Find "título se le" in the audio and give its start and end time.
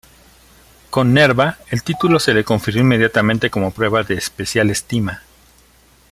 1.83-2.43